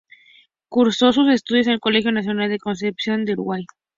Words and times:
Cursó 0.67 1.11
sus 1.13 1.29
estudios 1.29 1.67
en 1.67 1.73
el 1.73 1.79
Colegio 1.79 2.11
Nacional 2.11 2.49
de 2.49 2.57
Concepción 2.57 3.23
del 3.23 3.35
Uruguay. 3.35 3.65